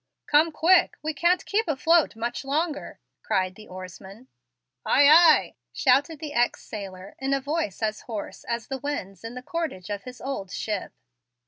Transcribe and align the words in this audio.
"Come 0.25 0.51
quick. 0.51 0.97
We 1.03 1.13
can't 1.13 1.45
keep 1.45 1.67
afloat 1.67 2.15
much 2.15 2.43
longer," 2.43 2.99
cried 3.21 3.53
the 3.53 3.67
oarsman. 3.67 4.29
"Ay, 4.83 5.05
ay," 5.07 5.55
shouted 5.73 6.17
the 6.17 6.33
ex 6.33 6.63
sailor 6.63 7.13
in 7.19 7.35
a 7.35 7.39
voice 7.39 7.83
as 7.83 8.01
hoarse 8.09 8.43
as 8.45 8.65
the 8.65 8.79
winds 8.79 9.23
in 9.23 9.35
the 9.35 9.43
cordage 9.43 9.91
of 9.91 10.01
his 10.05 10.19
old 10.19 10.49
ship. 10.51 10.91